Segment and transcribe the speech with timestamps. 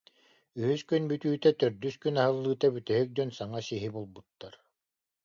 [0.59, 4.53] Үһүс күн бүтүүтэ, төрдүс күн аһыллыыта бүтэһик дьон саҥа сиһи булбуттар